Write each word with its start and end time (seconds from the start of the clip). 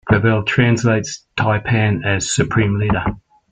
Clavell 0.09 0.43
translates 0.47 1.27
Tai-Pan 1.37 2.01
as 2.03 2.33
"Supreme 2.33 2.79
Leader". 2.79 3.05